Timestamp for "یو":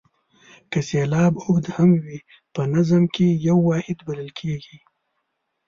3.47-3.57